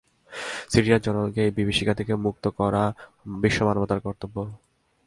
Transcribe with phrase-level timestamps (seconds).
[0.71, 2.83] সিরিয়ার জনগণকে এই বিভীষিকা থেকে মুক্ত করা
[3.43, 4.35] বিশ্বমানবতার কর্তব্য।